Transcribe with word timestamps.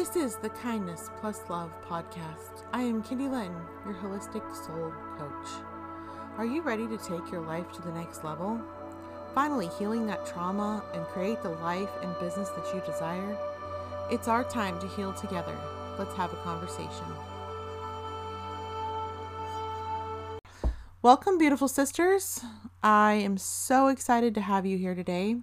This 0.00 0.16
is 0.16 0.36
the 0.36 0.48
Kindness 0.48 1.10
Plus 1.20 1.42
Love 1.50 1.70
podcast. 1.86 2.64
I 2.72 2.80
am 2.80 3.02
Kindy 3.02 3.30
Lynn, 3.30 3.54
your 3.84 3.92
holistic 3.92 4.42
soul 4.64 4.94
coach. 5.18 5.48
Are 6.38 6.46
you 6.46 6.62
ready 6.62 6.86
to 6.86 6.96
take 6.96 7.30
your 7.30 7.42
life 7.42 7.70
to 7.72 7.82
the 7.82 7.92
next 7.92 8.24
level? 8.24 8.58
Finally 9.34 9.68
healing 9.78 10.06
that 10.06 10.24
trauma 10.24 10.82
and 10.94 11.04
create 11.08 11.42
the 11.42 11.50
life 11.50 11.90
and 12.02 12.18
business 12.18 12.48
that 12.48 12.74
you 12.74 12.80
desire? 12.90 13.36
It's 14.10 14.26
our 14.26 14.42
time 14.42 14.80
to 14.80 14.88
heal 14.88 15.12
together. 15.12 15.54
Let's 15.98 16.14
have 16.14 16.32
a 16.32 16.36
conversation. 16.36 17.04
Welcome, 21.02 21.36
beautiful 21.36 21.68
sisters. 21.68 22.42
I 22.82 23.12
am 23.12 23.36
so 23.36 23.88
excited 23.88 24.34
to 24.36 24.40
have 24.40 24.64
you 24.64 24.78
here 24.78 24.94
today. 24.94 25.36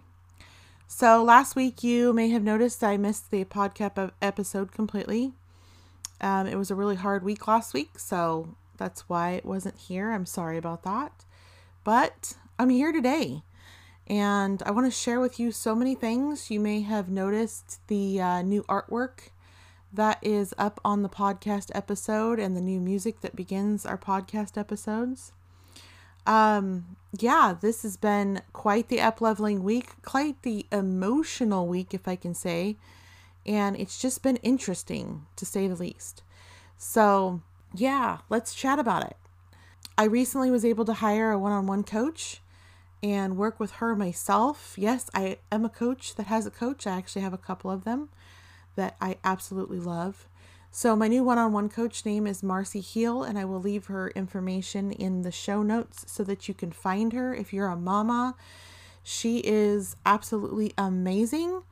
So, 0.89 1.21
last 1.21 1.55
week 1.55 1.83
you 1.83 2.13
may 2.13 2.29
have 2.29 2.43
noticed 2.43 2.81
I 2.81 2.95
missed 2.95 3.29
the 3.29 3.43
podcast 3.43 4.11
episode 4.21 4.71
completely. 4.71 5.33
Um, 6.21 6.47
it 6.47 6.55
was 6.55 6.71
a 6.71 6.75
really 6.75 6.95
hard 6.95 7.23
week 7.23 7.45
last 7.45 7.73
week, 7.73 7.99
so 7.99 8.55
that's 8.77 9.09
why 9.09 9.31
it 9.31 9.45
wasn't 9.45 9.77
here. 9.77 10.11
I'm 10.11 10.25
sorry 10.25 10.57
about 10.57 10.83
that. 10.83 11.25
But 11.83 12.35
I'm 12.57 12.69
here 12.69 12.93
today 12.93 13.43
and 14.07 14.63
I 14.63 14.71
want 14.71 14.87
to 14.87 14.91
share 14.91 15.19
with 15.19 15.39
you 15.39 15.51
so 15.51 15.75
many 15.75 15.93
things. 15.93 16.49
You 16.49 16.61
may 16.61 16.81
have 16.81 17.09
noticed 17.09 17.85
the 17.87 18.21
uh, 18.21 18.41
new 18.41 18.63
artwork 18.63 19.29
that 19.91 20.19
is 20.21 20.53
up 20.57 20.79
on 20.85 21.03
the 21.03 21.09
podcast 21.09 21.69
episode 21.75 22.39
and 22.39 22.55
the 22.55 22.61
new 22.61 22.79
music 22.79 23.19
that 23.21 23.35
begins 23.35 23.85
our 23.85 23.97
podcast 23.97 24.57
episodes. 24.57 25.33
Um, 26.27 26.97
yeah, 27.17 27.55
this 27.59 27.81
has 27.83 27.97
been 27.97 28.41
quite 28.53 28.89
the 28.89 29.01
up 29.01 29.21
leveling 29.21 29.63
week, 29.63 30.01
quite 30.03 30.41
the 30.43 30.67
emotional 30.71 31.65
week, 31.65 31.93
if 31.93 32.07
I 32.07 32.15
can 32.15 32.35
say. 32.35 32.75
And 33.45 33.77
it's 33.77 33.99
just 33.99 34.21
been 34.21 34.35
interesting 34.37 35.25
to 35.37 35.45
say 35.45 35.67
the 35.67 35.75
least. 35.75 36.21
So, 36.77 37.41
yeah, 37.73 38.19
let's 38.29 38.53
chat 38.53 38.77
about 38.77 39.03
it. 39.03 39.15
I 39.97 40.03
recently 40.03 40.51
was 40.51 40.65
able 40.65 40.85
to 40.85 40.93
hire 40.93 41.31
a 41.31 41.39
one 41.39 41.53
on 41.53 41.65
one 41.65 41.83
coach 41.83 42.41
and 43.01 43.37
work 43.37 43.59
with 43.59 43.71
her 43.73 43.95
myself. 43.95 44.75
Yes, 44.77 45.09
I 45.13 45.37
am 45.51 45.63
a 45.63 45.69
coach 45.69 46.15
that 46.15 46.27
has 46.27 46.45
a 46.45 46.51
coach. 46.51 46.85
I 46.85 46.97
actually 46.97 47.21
have 47.21 47.33
a 47.33 47.37
couple 47.37 47.71
of 47.71 47.85
them 47.85 48.09
that 48.75 48.95
I 48.99 49.17
absolutely 49.23 49.79
love. 49.79 50.27
So, 50.71 50.95
my 50.95 51.07
new 51.07 51.23
one 51.23 51.37
on 51.37 51.53
one 51.53 51.69
coach 51.69 52.05
name 52.05 52.27
is 52.27 52.43
Marcy 52.43 52.81
Heil, 52.81 53.23
and 53.23 53.39
I 53.39 53.45
will 53.45 53.59
leave 53.59 53.85
her 53.85 54.09
information 54.09 54.91
in 54.91 55.23
the 55.23 55.31
show 55.31 55.63
notes 55.63 56.05
so 56.07 56.23
that 56.25 56.47
you 56.47 56.53
can 56.53 56.71
find 56.71 57.13
her 57.13 57.33
if 57.33 57.51
you're 57.51 57.67
a 57.67 57.75
mama. 57.75 58.35
She 59.01 59.39
is 59.39 59.95
absolutely 60.05 60.73
amazing, 60.77 61.63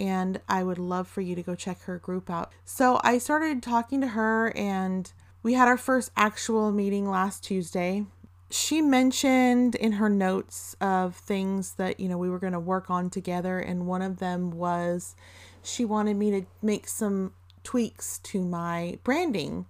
and 0.00 0.40
I 0.48 0.64
would 0.64 0.78
love 0.78 1.06
for 1.06 1.20
you 1.20 1.36
to 1.36 1.42
go 1.42 1.54
check 1.54 1.82
her 1.82 1.98
group 1.98 2.30
out. 2.30 2.52
So, 2.64 3.00
I 3.04 3.18
started 3.18 3.62
talking 3.62 4.00
to 4.00 4.08
her, 4.08 4.52
and 4.56 5.12
we 5.42 5.54
had 5.54 5.68
our 5.68 5.78
first 5.78 6.10
actual 6.16 6.72
meeting 6.72 7.08
last 7.08 7.44
Tuesday. 7.44 8.06
She 8.50 8.80
mentioned 8.80 9.74
in 9.76 9.92
her 9.92 10.08
notes 10.08 10.74
of 10.80 11.14
things 11.14 11.74
that, 11.74 12.00
you 12.00 12.08
know, 12.08 12.18
we 12.18 12.30
were 12.30 12.38
going 12.38 12.54
to 12.54 12.60
work 12.60 12.90
on 12.90 13.08
together, 13.10 13.58
and 13.58 13.86
one 13.86 14.02
of 14.02 14.18
them 14.18 14.50
was 14.50 15.14
she 15.62 15.84
wanted 15.84 16.16
me 16.16 16.30
to 16.32 16.46
make 16.62 16.88
some 16.88 17.34
tweaks 17.68 18.18
to 18.20 18.42
my 18.42 18.98
branding. 19.04 19.66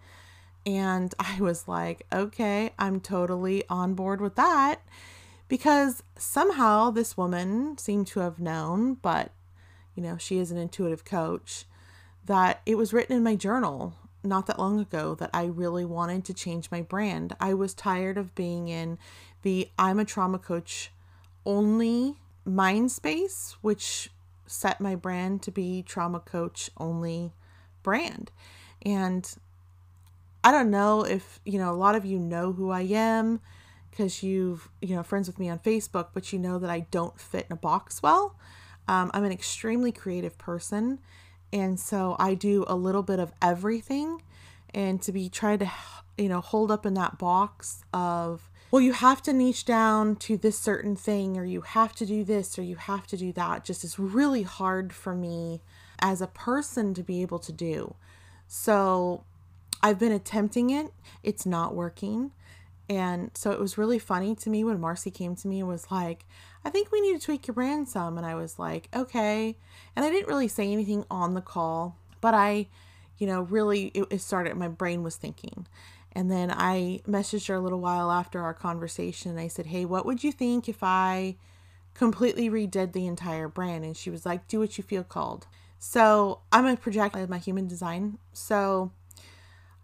And 0.64 1.12
I 1.18 1.40
was 1.40 1.66
like, 1.66 2.06
okay, 2.12 2.70
I'm 2.78 3.00
totally 3.00 3.64
on 3.68 3.94
board 3.94 4.20
with 4.20 4.36
that 4.36 4.82
because 5.48 6.04
somehow 6.16 6.92
this 6.92 7.16
woman 7.16 7.76
seemed 7.76 8.06
to 8.08 8.20
have 8.20 8.38
known, 8.38 8.94
but 8.94 9.32
you 9.96 10.02
know, 10.04 10.16
she 10.16 10.38
is 10.38 10.52
an 10.52 10.58
intuitive 10.58 11.04
coach, 11.04 11.64
that 12.24 12.60
it 12.64 12.78
was 12.78 12.92
written 12.92 13.16
in 13.16 13.24
my 13.24 13.34
journal 13.34 13.96
not 14.22 14.46
that 14.46 14.60
long 14.60 14.78
ago 14.78 15.16
that 15.16 15.30
I 15.34 15.46
really 15.46 15.84
wanted 15.84 16.24
to 16.26 16.34
change 16.34 16.70
my 16.70 16.82
brand. 16.82 17.34
I 17.40 17.52
was 17.52 17.74
tired 17.74 18.16
of 18.16 18.32
being 18.36 18.68
in 18.68 18.96
the 19.42 19.70
I'm 19.76 19.98
a 19.98 20.04
trauma 20.04 20.38
coach 20.38 20.92
only 21.44 22.14
mind 22.44 22.92
space, 22.92 23.56
which 23.60 24.12
set 24.46 24.80
my 24.80 24.94
brand 24.94 25.42
to 25.42 25.50
be 25.50 25.82
trauma 25.82 26.20
coach 26.20 26.70
only 26.76 27.32
brand. 27.88 28.30
And 28.84 29.34
I 30.44 30.52
don't 30.52 30.70
know 30.70 31.06
if, 31.06 31.40
you 31.46 31.58
know, 31.58 31.70
a 31.70 31.80
lot 31.86 31.94
of 31.94 32.04
you 32.04 32.18
know 32.18 32.52
who 32.52 32.68
I 32.70 32.82
am 32.82 33.40
because 33.90 34.22
you've, 34.22 34.68
you 34.82 34.94
know, 34.94 35.02
friends 35.02 35.26
with 35.26 35.38
me 35.38 35.48
on 35.48 35.58
Facebook, 35.60 36.08
but 36.12 36.30
you 36.30 36.38
know 36.38 36.58
that 36.58 36.68
I 36.68 36.80
don't 36.90 37.18
fit 37.18 37.46
in 37.48 37.52
a 37.54 37.56
box 37.56 38.02
well. 38.02 38.36
Um, 38.88 39.10
I'm 39.14 39.24
an 39.24 39.32
extremely 39.32 39.90
creative 39.90 40.36
person. 40.36 40.98
And 41.50 41.80
so 41.80 42.14
I 42.18 42.34
do 42.34 42.66
a 42.68 42.76
little 42.76 43.02
bit 43.02 43.20
of 43.20 43.32
everything. 43.40 44.20
And 44.74 45.00
to 45.00 45.10
be 45.10 45.30
trying 45.30 45.60
to, 45.60 45.70
you 46.18 46.28
know, 46.28 46.42
hold 46.42 46.70
up 46.70 46.84
in 46.84 46.92
that 46.92 47.16
box 47.16 47.84
of, 47.94 48.50
well, 48.70 48.82
you 48.82 48.92
have 48.92 49.22
to 49.22 49.32
niche 49.32 49.64
down 49.64 50.16
to 50.16 50.36
this 50.36 50.58
certain 50.58 50.94
thing, 50.94 51.38
or 51.38 51.44
you 51.46 51.62
have 51.62 51.94
to 51.94 52.04
do 52.04 52.22
this, 52.22 52.58
or 52.58 52.62
you 52.62 52.76
have 52.76 53.06
to 53.06 53.16
do 53.16 53.32
that, 53.32 53.64
just 53.64 53.82
is 53.82 53.98
really 53.98 54.42
hard 54.42 54.92
for 54.92 55.14
me 55.14 55.62
as 56.00 56.20
a 56.20 56.26
person 56.26 56.94
to 56.94 57.02
be 57.02 57.22
able 57.22 57.38
to 57.40 57.52
do. 57.52 57.94
So 58.46 59.24
I've 59.82 59.98
been 59.98 60.12
attempting 60.12 60.70
it, 60.70 60.92
it's 61.22 61.46
not 61.46 61.74
working. 61.74 62.32
And 62.88 63.30
so 63.34 63.50
it 63.50 63.60
was 63.60 63.76
really 63.76 63.98
funny 63.98 64.34
to 64.36 64.48
me 64.50 64.64
when 64.64 64.80
Marcy 64.80 65.10
came 65.10 65.36
to 65.36 65.48
me 65.48 65.60
and 65.60 65.68
was 65.68 65.90
like, 65.90 66.24
I 66.64 66.70
think 66.70 66.90
we 66.90 67.00
need 67.02 67.20
to 67.20 67.24
tweak 67.24 67.46
your 67.46 67.54
brand 67.54 67.88
some. 67.88 68.16
And 68.16 68.26
I 68.26 68.34
was 68.34 68.58
like, 68.58 68.88
okay. 68.94 69.56
And 69.94 70.04
I 70.04 70.10
didn't 70.10 70.28
really 70.28 70.48
say 70.48 70.72
anything 70.72 71.04
on 71.10 71.34
the 71.34 71.42
call, 71.42 71.98
but 72.20 72.32
I, 72.32 72.68
you 73.18 73.26
know, 73.26 73.42
really, 73.42 73.88
it, 73.88 74.06
it 74.10 74.20
started, 74.22 74.56
my 74.56 74.68
brain 74.68 75.02
was 75.02 75.16
thinking. 75.16 75.66
And 76.12 76.30
then 76.30 76.50
I 76.50 77.00
messaged 77.06 77.48
her 77.48 77.54
a 77.54 77.60
little 77.60 77.80
while 77.80 78.10
after 78.10 78.42
our 78.42 78.54
conversation 78.54 79.32
and 79.32 79.40
I 79.40 79.48
said, 79.48 79.66
hey, 79.66 79.84
what 79.84 80.06
would 80.06 80.24
you 80.24 80.32
think 80.32 80.68
if 80.68 80.82
I 80.82 81.36
completely 81.92 82.48
redid 82.48 82.92
the 82.92 83.06
entire 83.06 83.48
brand? 83.48 83.84
And 83.84 83.96
she 83.96 84.08
was 84.08 84.24
like, 84.24 84.48
do 84.48 84.58
what 84.58 84.78
you 84.78 84.84
feel 84.84 85.04
called. 85.04 85.46
So 85.78 86.40
I'm 86.52 86.66
a 86.66 86.76
project 86.76 87.16
my 87.28 87.38
human 87.38 87.66
design. 87.66 88.18
So 88.32 88.92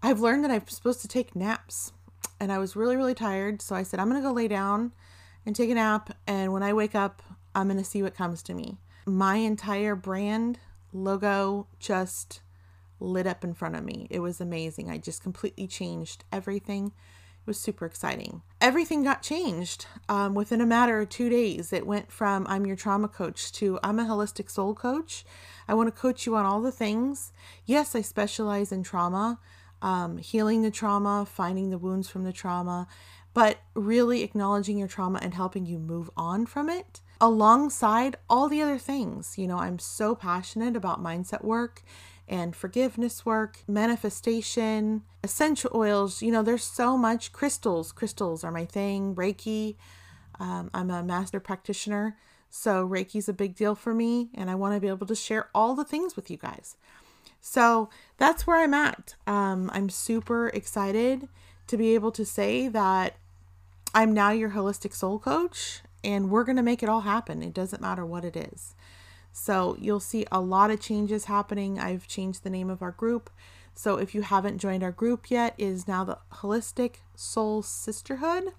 I've 0.02 0.20
learned 0.20 0.44
that 0.44 0.50
I'm 0.50 0.66
supposed 0.68 1.00
to 1.02 1.08
take 1.08 1.36
naps. 1.36 1.92
And 2.40 2.52
I 2.52 2.58
was 2.58 2.76
really, 2.76 2.96
really 2.96 3.14
tired. 3.14 3.62
So 3.62 3.74
I 3.74 3.84
said, 3.84 4.00
I'm 4.00 4.10
going 4.10 4.20
to 4.20 4.28
go 4.28 4.34
lay 4.34 4.48
down 4.48 4.92
and 5.46 5.54
take 5.54 5.70
a 5.70 5.74
nap. 5.74 6.16
And 6.26 6.52
when 6.52 6.62
I 6.62 6.72
wake 6.72 6.94
up, 6.94 7.22
I'm 7.54 7.68
going 7.68 7.78
to 7.78 7.84
see 7.84 8.02
what 8.02 8.14
comes 8.14 8.42
to 8.44 8.54
me. 8.54 8.78
My 9.06 9.36
entire 9.36 9.94
brand 9.94 10.58
logo 10.92 11.68
just 11.78 12.40
lit 13.00 13.26
up 13.26 13.44
in 13.44 13.54
front 13.54 13.76
of 13.76 13.84
me. 13.84 14.06
It 14.10 14.20
was 14.20 14.40
amazing. 14.40 14.90
I 14.90 14.98
just 14.98 15.22
completely 15.22 15.66
changed 15.66 16.24
everything. 16.32 16.92
Was 17.46 17.60
super 17.60 17.84
exciting. 17.84 18.40
Everything 18.58 19.04
got 19.04 19.20
changed 19.20 19.84
um, 20.08 20.34
within 20.34 20.62
a 20.62 20.66
matter 20.66 21.00
of 21.00 21.10
two 21.10 21.28
days. 21.28 21.74
It 21.74 21.86
went 21.86 22.10
from 22.10 22.46
I'm 22.48 22.64
your 22.64 22.76
trauma 22.76 23.06
coach 23.06 23.52
to 23.52 23.78
I'm 23.82 23.98
a 23.98 24.04
holistic 24.04 24.50
soul 24.50 24.74
coach. 24.74 25.26
I 25.68 25.74
want 25.74 25.94
to 25.94 26.00
coach 26.00 26.24
you 26.24 26.36
on 26.36 26.46
all 26.46 26.62
the 26.62 26.72
things. 26.72 27.32
Yes, 27.66 27.94
I 27.94 28.00
specialize 28.00 28.72
in 28.72 28.82
trauma, 28.82 29.38
um, 29.82 30.16
healing 30.16 30.62
the 30.62 30.70
trauma, 30.70 31.26
finding 31.26 31.68
the 31.68 31.76
wounds 31.76 32.08
from 32.08 32.24
the 32.24 32.32
trauma, 32.32 32.88
but 33.34 33.58
really 33.74 34.22
acknowledging 34.22 34.78
your 34.78 34.88
trauma 34.88 35.18
and 35.20 35.34
helping 35.34 35.66
you 35.66 35.78
move 35.78 36.08
on 36.16 36.46
from 36.46 36.70
it 36.70 37.02
alongside 37.24 38.16
all 38.28 38.50
the 38.50 38.60
other 38.60 38.76
things. 38.76 39.38
You 39.38 39.46
know, 39.46 39.58
I'm 39.58 39.78
so 39.78 40.14
passionate 40.14 40.76
about 40.76 41.02
mindset 41.02 41.42
work 41.42 41.82
and 42.28 42.54
forgiveness 42.54 43.24
work, 43.24 43.60
manifestation, 43.66 45.02
essential 45.22 45.70
oils. 45.74 46.20
You 46.20 46.30
know, 46.30 46.42
there's 46.42 46.64
so 46.64 46.98
much 46.98 47.32
crystals. 47.32 47.92
Crystals 47.92 48.44
are 48.44 48.52
my 48.52 48.66
thing. 48.66 49.14
Reiki. 49.14 49.76
Um, 50.38 50.70
I'm 50.74 50.90
a 50.90 51.02
master 51.02 51.40
practitioner. 51.40 52.18
So 52.50 52.86
Reiki's 52.86 53.28
a 53.28 53.32
big 53.32 53.56
deal 53.56 53.74
for 53.74 53.94
me, 53.94 54.28
and 54.34 54.50
I 54.50 54.54
want 54.54 54.74
to 54.74 54.80
be 54.80 54.88
able 54.88 55.06
to 55.06 55.14
share 55.14 55.48
all 55.54 55.74
the 55.74 55.84
things 55.84 56.16
with 56.16 56.30
you 56.30 56.36
guys. 56.36 56.76
So 57.40 57.88
that's 58.18 58.46
where 58.46 58.58
I'm 58.58 58.74
at. 58.74 59.14
Um, 59.26 59.70
I'm 59.72 59.88
super 59.88 60.48
excited 60.48 61.28
to 61.68 61.76
be 61.76 61.94
able 61.94 62.12
to 62.12 62.24
say 62.24 62.68
that 62.68 63.16
I'm 63.94 64.12
now 64.12 64.30
your 64.30 64.50
holistic 64.50 64.94
soul 64.94 65.18
coach, 65.18 65.82
and 66.04 66.30
we're 66.30 66.44
going 66.44 66.56
to 66.56 66.62
make 66.62 66.82
it 66.82 66.88
all 66.88 67.02
happen. 67.02 67.42
It 67.42 67.54
doesn't 67.54 67.82
matter 67.82 68.04
what 68.04 68.24
it 68.24 68.36
is. 68.36 68.74
So 69.32 69.76
you'll 69.80 70.00
see 70.00 70.26
a 70.30 70.40
lot 70.40 70.70
of 70.70 70.80
changes 70.80 71.24
happening. 71.24 71.78
I've 71.78 72.06
changed 72.06 72.44
the 72.44 72.50
name 72.50 72.70
of 72.70 72.82
our 72.82 72.92
group. 72.92 73.30
So 73.74 73.96
if 73.96 74.14
you 74.14 74.22
haven't 74.22 74.58
joined 74.58 74.84
our 74.84 74.92
group 74.92 75.30
yet, 75.30 75.54
is 75.58 75.88
now 75.88 76.04
the 76.04 76.18
Holistic 76.34 76.96
Soul 77.16 77.62
Sisterhood. 77.62 78.52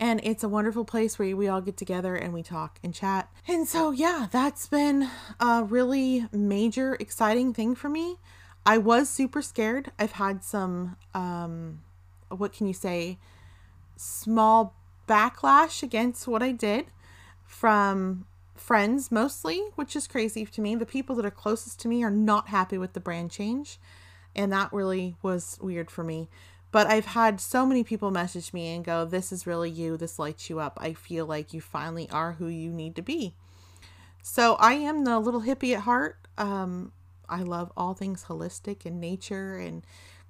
And 0.00 0.20
it's 0.24 0.42
a 0.42 0.48
wonderful 0.48 0.84
place 0.84 1.16
where 1.16 1.36
we 1.36 1.46
all 1.46 1.60
get 1.60 1.76
together 1.76 2.16
and 2.16 2.34
we 2.34 2.42
talk 2.42 2.80
and 2.82 2.92
chat. 2.92 3.30
And 3.46 3.68
so, 3.68 3.92
yeah, 3.92 4.26
that's 4.32 4.66
been 4.66 5.08
a 5.38 5.62
really 5.62 6.26
major, 6.32 6.96
exciting 6.98 7.54
thing 7.54 7.76
for 7.76 7.88
me. 7.88 8.16
I 8.64 8.78
was 8.78 9.08
super 9.08 9.42
scared. 9.42 9.92
I've 9.96 10.12
had 10.12 10.42
some, 10.42 10.96
um, 11.14 11.82
what 12.28 12.52
can 12.52 12.66
you 12.66 12.74
say, 12.74 13.18
small 13.96 14.74
backlash 15.06 15.82
against 15.82 16.26
what 16.26 16.42
I 16.42 16.52
did 16.52 16.86
from 17.44 18.26
friends 18.54 19.12
mostly, 19.12 19.60
which 19.74 19.94
is 19.94 20.06
crazy 20.06 20.44
to 20.46 20.60
me. 20.60 20.74
The 20.74 20.86
people 20.86 21.16
that 21.16 21.26
are 21.26 21.30
closest 21.30 21.80
to 21.80 21.88
me 21.88 22.02
are 22.02 22.10
not 22.10 22.48
happy 22.48 22.78
with 22.78 22.92
the 22.92 23.00
brand 23.00 23.30
change. 23.30 23.78
And 24.34 24.52
that 24.52 24.72
really 24.72 25.16
was 25.22 25.58
weird 25.62 25.90
for 25.90 26.04
me. 26.04 26.28
But 26.72 26.88
I've 26.88 27.06
had 27.06 27.40
so 27.40 27.64
many 27.64 27.84
people 27.84 28.10
message 28.10 28.52
me 28.52 28.74
and 28.74 28.84
go, 28.84 29.04
This 29.04 29.32
is 29.32 29.46
really 29.46 29.70
you. 29.70 29.96
This 29.96 30.18
lights 30.18 30.50
you 30.50 30.58
up. 30.60 30.76
I 30.80 30.92
feel 30.92 31.24
like 31.24 31.54
you 31.54 31.60
finally 31.60 32.08
are 32.10 32.32
who 32.32 32.48
you 32.48 32.70
need 32.70 32.96
to 32.96 33.02
be. 33.02 33.34
So 34.22 34.56
I 34.56 34.74
am 34.74 35.04
the 35.04 35.18
little 35.20 35.42
hippie 35.42 35.74
at 35.74 35.82
heart. 35.82 36.18
Um, 36.36 36.92
I 37.28 37.42
love 37.42 37.72
all 37.76 37.94
things 37.94 38.24
holistic 38.24 38.84
and 38.84 39.00
nature 39.00 39.56
and 39.56 39.86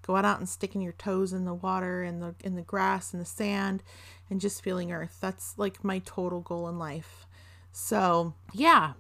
going 0.07 0.25
out 0.25 0.39
and 0.39 0.49
sticking 0.49 0.81
your 0.81 0.93
toes 0.93 1.33
in 1.33 1.45
the 1.45 1.55
water 1.55 2.03
and 2.03 2.23
the 2.23 2.35
in 2.43 2.55
the 2.55 2.63
grass 2.63 3.13
and 3.13 3.21
the 3.21 3.27
sand 3.27 3.83
and 4.31 4.41
just 4.41 4.63
feeling 4.63 4.93
earth. 4.93 5.19
That's 5.21 5.55
like 5.57 5.85
my 5.85 6.01
total 6.05 6.41
goal 6.41 6.69
in 6.69 6.79
life. 6.79 7.27
So 7.73 8.35
yeah, 8.53 8.93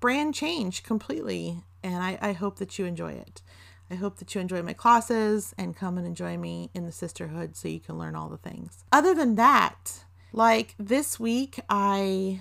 brand 0.00 0.34
change 0.34 0.82
completely. 0.82 1.62
And 1.82 2.02
I, 2.02 2.18
I 2.20 2.32
hope 2.32 2.58
that 2.58 2.78
you 2.78 2.84
enjoy 2.84 3.12
it. 3.12 3.42
I 3.90 3.94
hope 3.96 4.18
that 4.18 4.34
you 4.34 4.40
enjoy 4.40 4.62
my 4.62 4.72
classes 4.72 5.52
and 5.58 5.74
come 5.74 5.98
and 5.98 6.06
enjoy 6.06 6.36
me 6.36 6.70
in 6.74 6.86
the 6.86 6.92
sisterhood 6.92 7.56
so 7.56 7.68
you 7.68 7.80
can 7.80 7.98
learn 7.98 8.14
all 8.14 8.28
the 8.28 8.36
things. 8.36 8.84
Other 8.92 9.14
than 9.14 9.34
that, 9.34 10.04
like 10.32 10.74
this 10.78 11.18
week, 11.18 11.58
I 11.68 12.40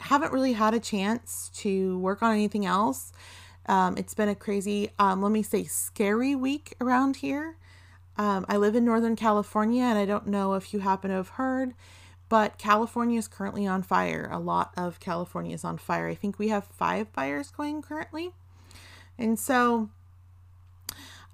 haven't 0.00 0.32
really 0.32 0.52
had 0.52 0.74
a 0.74 0.80
chance 0.80 1.50
to 1.54 1.98
work 2.00 2.22
on 2.22 2.34
anything 2.34 2.66
else. 2.66 3.12
Um, 3.66 3.96
it's 3.96 4.14
been 4.14 4.28
a 4.28 4.34
crazy, 4.34 4.90
um, 4.98 5.22
let 5.22 5.32
me 5.32 5.42
say, 5.42 5.64
scary 5.64 6.34
week 6.34 6.74
around 6.80 7.16
here. 7.16 7.56
Um, 8.16 8.44
I 8.48 8.56
live 8.56 8.74
in 8.74 8.84
Northern 8.84 9.16
California, 9.16 9.84
and 9.84 9.98
I 9.98 10.04
don't 10.04 10.26
know 10.26 10.54
if 10.54 10.74
you 10.74 10.80
happen 10.80 11.10
to 11.10 11.16
have 11.16 11.30
heard, 11.30 11.74
but 12.28 12.58
California 12.58 13.18
is 13.18 13.28
currently 13.28 13.66
on 13.66 13.82
fire. 13.82 14.28
A 14.32 14.38
lot 14.38 14.72
of 14.76 15.00
California 15.00 15.54
is 15.54 15.64
on 15.64 15.78
fire. 15.78 16.08
I 16.08 16.14
think 16.14 16.38
we 16.38 16.48
have 16.48 16.64
five 16.64 17.08
fires 17.08 17.50
going 17.50 17.82
currently. 17.82 18.32
And 19.18 19.38
so 19.38 19.90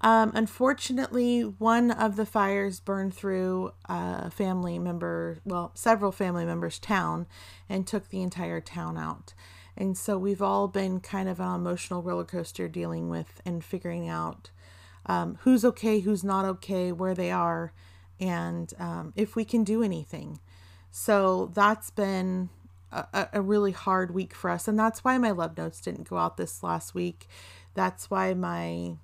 um, 0.01 0.31
unfortunately, 0.33 1.41
one 1.41 1.91
of 1.91 2.15
the 2.15 2.25
fires 2.25 2.79
burned 2.79 3.13
through 3.13 3.73
a 3.85 4.31
family 4.31 4.79
member, 4.79 5.39
well, 5.43 5.71
several 5.73 6.11
family 6.11 6.45
members' 6.45 6.79
town 6.79 7.27
and 7.67 7.85
took 7.85 8.09
the 8.09 8.21
entire 8.21 8.61
town 8.61 8.97
out. 8.97 9.33
And 9.79 9.97
so 9.97 10.17
we've 10.17 10.41
all 10.41 10.67
been 10.67 10.99
kind 10.99 11.29
of 11.29 11.39
an 11.39 11.55
emotional 11.55 12.03
roller 12.03 12.25
coaster 12.25 12.67
dealing 12.67 13.09
with 13.09 13.41
and 13.45 13.63
figuring 13.63 14.09
out 14.09 14.51
um, 15.05 15.39
who's 15.41 15.63
okay, 15.63 16.01
who's 16.01 16.23
not 16.23 16.45
okay, 16.45 16.91
where 16.91 17.15
they 17.15 17.31
are, 17.31 17.71
and 18.19 18.73
um, 18.77 19.13
if 19.15 19.35
we 19.35 19.45
can 19.45 19.63
do 19.63 19.81
anything. 19.81 20.39
So 20.91 21.49
that's 21.53 21.89
been 21.89 22.49
a, 22.91 23.27
a 23.33 23.41
really 23.41 23.71
hard 23.71 24.13
week 24.13 24.33
for 24.33 24.49
us. 24.49 24.67
And 24.67 24.77
that's 24.77 25.03
why 25.03 25.17
my 25.17 25.31
love 25.31 25.57
notes 25.57 25.81
didn't 25.81 26.09
go 26.09 26.17
out 26.17 26.37
this 26.37 26.63
last 26.63 26.93
week. 26.93 27.27
That's 27.73 28.09
why 28.09 28.33
my 28.33 28.97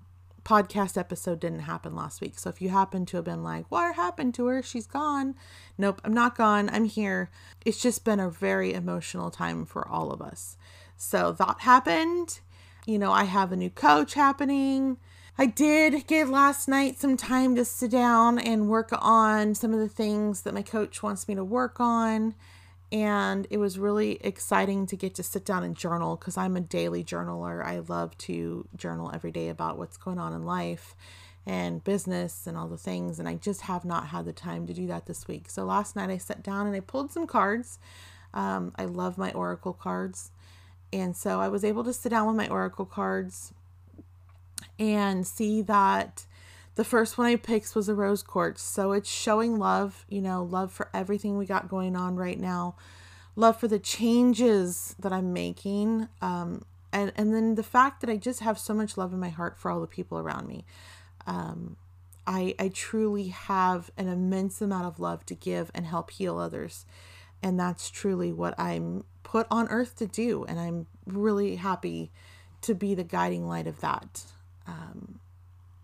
podcast 0.46 0.98
episode 0.98 1.40
didn't 1.40 1.62
happen 1.62 1.96
last 1.96 2.22
week. 2.22 2.38
So 2.38 2.50
if 2.50 2.62
you 2.62 2.70
happen 2.70 3.06
to 3.08 3.18
have 3.18 3.26
been 3.26 3.44
like, 3.44 3.66
what 3.70 3.96
happened 3.96 4.36
to 4.36 4.46
her? 4.46 4.62
She's 4.62 4.88
gone. 4.88 5.36
Nope, 5.78 6.00
I'm 6.06 6.14
not 6.14 6.38
gone. 6.38 6.70
I'm 6.72 6.86
here. 6.86 7.30
It's 7.66 7.82
just 7.82 8.06
been 8.06 8.20
a 8.20 8.30
very 8.30 8.74
emotional 8.74 9.32
time 9.32 9.66
for 9.66 9.88
all 9.88 10.12
of 10.12 10.22
us. 10.22 10.56
So 10.96 11.34
that 11.34 11.62
happened. 11.62 12.40
You 12.86 13.00
know, 13.00 13.12
I 13.12 13.24
have 13.24 13.52
a 13.52 13.58
new 13.58 13.72
coach 13.72 14.14
happening. 14.14 14.98
I 15.38 15.48
did 15.48 16.08
get 16.08 16.30
last 16.30 16.68
night 16.68 17.00
some 17.00 17.18
time 17.18 17.56
to 17.56 17.66
sit 17.66 17.92
down 17.92 18.40
and 18.40 18.70
work 18.70 18.92
on 18.94 19.56
some 19.56 19.74
of 19.74 19.80
the 19.80 19.90
things 19.90 20.44
that 20.44 20.54
my 20.54 20.62
coach 20.62 21.04
wants 21.04 21.28
me 21.28 21.36
to 21.36 21.44
work 21.44 21.80
on 21.80 22.36
and 22.92 23.48
it 23.50 23.58
was 23.58 23.80
really 23.80 24.18
exciting 24.22 24.86
to 24.88 24.96
get 24.96 25.16
to 25.16 25.24
sit 25.24 25.46
down 25.46 25.64
and 25.64 25.76
journal 25.76 26.16
because 26.16 26.38
I'm 26.38 26.56
a 26.56 26.62
daily 26.62 27.04
journaler. 27.04 27.64
I 27.66 27.80
love 27.80 28.18
to 28.20 28.68
journal 28.76 29.12
every 29.14 29.32
day 29.32 29.50
about 29.50 29.78
what's 29.78 29.98
going 29.98 30.20
on 30.20 30.34
in 30.34 30.44
life 30.44 30.96
and 31.46 31.84
business 31.84 32.48
and 32.48 32.58
all 32.58 32.68
the 32.68 32.78
things, 32.78 33.20
and 33.20 33.28
I 33.28 33.36
just 33.36 33.62
have 33.62 33.86
not 33.86 34.08
had 34.08 34.26
the 34.26 34.34
time 34.34 34.66
to 34.68 34.74
do 34.74 34.88
that 34.88 35.06
this 35.06 35.28
week. 35.28 35.50
So 35.50 35.64
last 35.64 35.96
night 35.96 36.10
I 36.10 36.18
sat 36.18 36.42
down 36.42 36.68
and 36.68 36.76
I 36.76 36.80
pulled 36.80 37.12
some 37.12 37.28
cards. 37.28 37.80
Um, 38.34 38.74
I 38.78 38.86
love 38.86 39.18
my 39.18 39.32
oracle 39.32 39.74
cards, 39.74 40.32
and 40.92 41.16
so 41.16 41.40
I 41.40 41.48
was 41.48 41.64
able 41.64 41.84
to 41.84 41.94
sit 41.94 42.10
down 42.10 42.28
with 42.28 42.36
my 42.36 42.48
oracle 42.48 42.86
cards 42.86 43.54
and 44.80 45.26
see 45.26 45.62
that 45.64 46.26
the 46.76 46.84
first 46.84 47.18
one 47.18 47.28
I 47.28 47.36
picked 47.38 47.76
was 47.76 47.90
a 47.90 47.96
rose 47.96 48.22
quartz. 48.22 48.62
So 48.62 48.92
it's 48.92 49.10
showing 49.10 49.58
love, 49.58 50.06
you 50.10 50.22
know, 50.22 50.44
love 50.44 50.72
for 50.72 50.90
everything 50.94 51.38
we 51.38 51.46
got 51.46 51.70
going 51.70 51.96
on 51.96 52.16
right 52.16 52.40
now, 52.40 52.76
love 53.36 53.60
for 53.60 53.68
the 53.68 53.80
changes 53.80 54.96
that 55.00 55.14
I'm 55.14 55.34
making. 55.34 56.10
Um, 56.22 56.64
and, 56.92 57.12
and 57.16 57.34
then 57.34 57.56
the 57.56 57.64
fact 57.64 58.02
that 58.02 58.10
I 58.10 58.18
just 58.18 58.42
have 58.42 58.60
so 58.60 58.74
much 58.74 58.98
love 58.98 59.14
in 59.14 59.20
my 59.20 59.30
heart 59.30 59.58
for 59.58 59.72
all 59.72 59.82
the 59.82 59.88
people 59.88 60.20
around 60.20 60.48
me. 60.48 60.66
Um, 61.26 61.78
I, 62.28 62.56
I 62.60 62.70
truly 62.70 63.28
have 63.28 63.92
an 63.98 64.08
immense 64.08 64.62
amount 64.62 64.86
of 64.86 65.00
love 65.00 65.26
to 65.28 65.36
give 65.36 65.72
and 65.74 65.86
help 65.86 66.12
heal 66.12 66.38
others. 66.38 66.86
And 67.42 67.60
that's 67.60 67.90
truly 67.90 68.34
what 68.34 68.60
I'm 68.60 69.04
put 69.24 69.48
on 69.52 69.68
earth 69.70 69.96
to 69.98 70.08
do. 70.08 70.46
And 70.46 70.60
I'm 70.60 70.88
really 71.06 71.58
happy 71.58 72.12
to 72.62 72.74
be 72.74 72.96
the 72.96 73.04
guiding 73.04 73.48
light 73.48 73.68
of 73.68 73.80
that. 73.82 74.24
Um, 74.66 75.20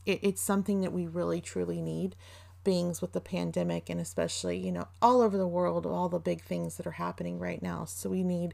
it, 0.05 0.19
it's 0.21 0.41
something 0.41 0.81
that 0.81 0.93
we 0.93 1.07
really 1.07 1.41
truly 1.41 1.81
need 1.81 2.15
beings 2.63 3.01
with 3.01 3.13
the 3.13 3.21
pandemic 3.21 3.89
and 3.89 3.99
especially 3.99 4.57
you 4.57 4.71
know 4.71 4.87
all 5.01 5.21
over 5.21 5.37
the 5.37 5.47
world 5.47 5.85
all 5.85 6.09
the 6.09 6.19
big 6.19 6.43
things 6.43 6.77
that 6.77 6.87
are 6.87 6.91
happening 6.91 7.39
right 7.39 7.61
now. 7.61 7.85
So 7.85 8.09
we 8.09 8.23
need 8.23 8.53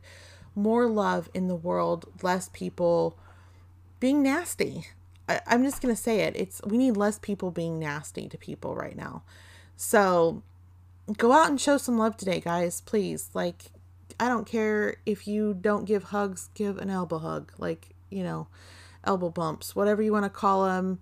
more 0.56 0.88
love 0.88 1.30
in 1.34 1.48
the 1.48 1.56
world 1.56 2.06
less 2.22 2.50
people 2.52 3.18
being 4.00 4.24
nasty. 4.24 4.88
I, 5.30 5.42
i'm 5.48 5.64
just 5.64 5.82
to 5.82 5.96
say 5.96 6.22
it. 6.22 6.36
It's 6.36 6.62
we 6.66 6.78
need 6.78 6.98
less 6.98 7.20
people 7.20 7.52
being 7.52 7.80
nasty 7.80 8.30
to 8.30 8.38
people 8.38 8.76
right 8.76 8.96
now. 8.96 9.24
So 9.76 10.44
go 11.18 11.32
out 11.32 11.50
and 11.50 11.60
show 11.60 11.78
some 11.78 11.98
love 11.98 12.18
today 12.18 12.40
guys 12.40 12.82
please. 12.82 13.30
Like 13.34 13.66
i 14.20 14.28
don't 14.28 14.48
care 14.48 14.96
if 15.06 15.28
you 15.28 15.54
don't 15.54 15.86
give 15.86 16.06
hugs 16.06 16.50
give 16.54 16.78
an 16.78 16.90
elbow 16.90 17.20
hug. 17.20 17.52
Like 17.58 17.90
you 18.10 18.24
know 18.24 18.48
elbow 19.04 19.30
bumps 19.30 19.76
whatever 19.76 20.02
you 20.02 20.12
want 20.12 20.26
to 20.26 20.30
call 20.30 20.66
them 20.66 21.00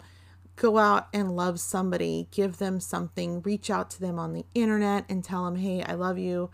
go 0.56 0.78
out 0.78 1.08
and 1.14 1.36
love 1.36 1.60
somebody, 1.60 2.28
give 2.32 2.58
them 2.58 2.80
something, 2.80 3.42
reach 3.42 3.70
out 3.70 3.90
to 3.92 4.00
them 4.00 4.18
on 4.18 4.34
the 4.34 4.46
internet 4.54 5.06
and 5.10 5.24
tell 5.24 5.46
them, 5.46 5.58
hey, 5.58 5.84
I 5.84 5.94
love 5.94 6.18
you. 6.18 6.50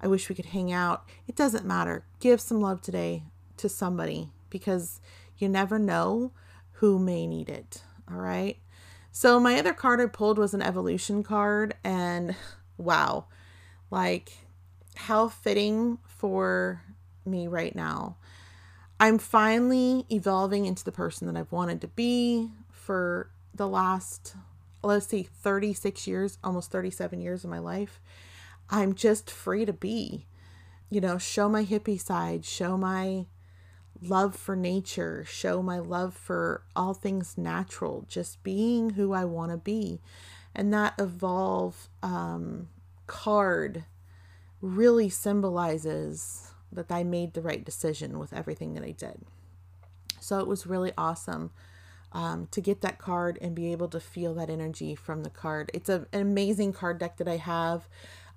I 0.00 0.06
wish 0.06 0.28
we 0.28 0.34
could 0.34 0.46
hang 0.46 0.72
out. 0.72 1.04
It 1.26 1.36
doesn't 1.36 1.66
matter. 1.66 2.04
Give 2.20 2.40
some 2.40 2.60
love 2.60 2.80
today 2.80 3.24
to 3.58 3.68
somebody 3.68 4.30
because 4.48 5.00
you 5.36 5.48
never 5.48 5.78
know 5.78 6.32
who 6.72 6.98
may 6.98 7.26
need 7.26 7.48
it. 7.48 7.82
All 8.10 8.18
right. 8.18 8.56
So, 9.12 9.40
my 9.40 9.58
other 9.58 9.74
card 9.74 10.00
I 10.00 10.06
pulled 10.06 10.38
was 10.38 10.54
an 10.54 10.62
evolution 10.62 11.22
card, 11.22 11.74
and 11.82 12.36
wow, 12.78 13.26
like 13.90 14.32
how 14.94 15.28
fitting 15.28 15.98
for 16.06 16.82
me 17.24 17.48
right 17.48 17.74
now. 17.74 18.16
I'm 18.98 19.18
finally 19.18 20.04
evolving 20.10 20.66
into 20.66 20.84
the 20.84 20.92
person 20.92 21.26
that 21.26 21.38
I've 21.38 21.52
wanted 21.52 21.80
to 21.80 21.88
be 21.88 22.50
for 22.70 23.30
the 23.60 23.68
last, 23.68 24.36
let's 24.82 25.08
see, 25.08 25.22
36 25.22 26.06
years, 26.06 26.38
almost 26.42 26.70
37 26.70 27.20
years 27.20 27.44
of 27.44 27.50
my 27.50 27.58
life, 27.58 28.00
I'm 28.70 28.94
just 28.94 29.30
free 29.30 29.66
to 29.66 29.72
be. 29.74 30.24
You 30.88 31.02
know, 31.02 31.18
show 31.18 31.46
my 31.46 31.66
hippie 31.66 32.00
side, 32.00 32.46
show 32.46 32.78
my 32.78 33.26
love 34.00 34.34
for 34.34 34.56
nature, 34.56 35.26
show 35.28 35.62
my 35.62 35.78
love 35.78 36.14
for 36.14 36.62
all 36.74 36.94
things 36.94 37.36
natural, 37.36 38.06
just 38.08 38.42
being 38.42 38.90
who 38.94 39.12
I 39.12 39.26
want 39.26 39.52
to 39.52 39.58
be. 39.58 40.00
And 40.54 40.72
that 40.72 40.94
evolve 40.98 41.90
um, 42.02 42.70
card 43.06 43.84
really 44.62 45.10
symbolizes 45.10 46.50
that 46.72 46.90
I 46.90 47.04
made 47.04 47.34
the 47.34 47.42
right 47.42 47.62
decision 47.62 48.18
with 48.18 48.32
everything 48.32 48.72
that 48.72 48.84
I 48.84 48.92
did. 48.92 49.20
So 50.18 50.38
it 50.38 50.46
was 50.46 50.66
really 50.66 50.92
awesome 50.96 51.50
um, 52.12 52.48
to 52.50 52.60
get 52.60 52.80
that 52.80 52.98
card 52.98 53.38
and 53.40 53.54
be 53.54 53.72
able 53.72 53.88
to 53.88 54.00
feel 54.00 54.34
that 54.34 54.50
energy 54.50 54.94
from 54.94 55.22
the 55.22 55.30
card. 55.30 55.70
It's 55.72 55.88
a, 55.88 56.06
an 56.12 56.20
amazing 56.20 56.72
card 56.72 56.98
deck 56.98 57.16
that 57.18 57.28
I 57.28 57.36
have 57.36 57.88